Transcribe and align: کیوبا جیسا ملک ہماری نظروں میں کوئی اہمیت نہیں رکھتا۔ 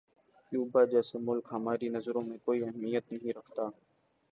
کیوبا 0.45 0.81
جیسا 0.91 1.17
ملک 1.21 1.45
ہماری 1.51 1.87
نظروں 1.89 2.21
میں 2.21 2.37
کوئی 2.45 2.63
اہمیت 2.63 3.11
نہیں 3.11 3.33
رکھتا۔ 3.37 3.63